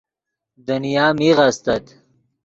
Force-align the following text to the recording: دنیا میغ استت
دنیا 0.67 1.05
میغ 1.19 1.37
استت 1.47 1.85